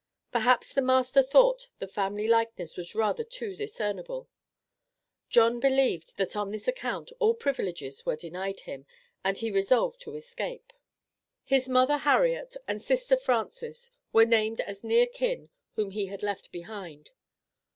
[0.31, 4.27] Perhaps the master thought the family likeness was rather too discernible.
[5.29, 8.87] John believed that on this account all privileges were denied him,
[9.23, 10.73] and he resolved to escape.
[11.43, 16.51] His mother, Harriet, and sister, Frances, were named as near kin whom he had left
[16.51, 17.11] behind.